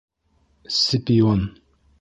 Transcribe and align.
Сципион! 0.77 1.41